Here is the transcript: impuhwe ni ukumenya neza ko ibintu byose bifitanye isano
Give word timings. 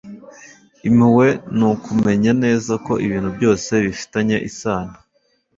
impuhwe 0.87 1.27
ni 1.57 1.65
ukumenya 1.71 2.31
neza 2.43 2.73
ko 2.85 2.93
ibintu 3.05 3.29
byose 3.37 3.71
bifitanye 3.85 4.35
isano 4.49 4.93